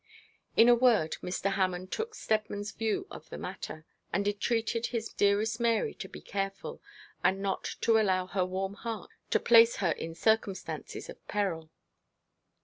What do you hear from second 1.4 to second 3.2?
Hammond took Steadman's view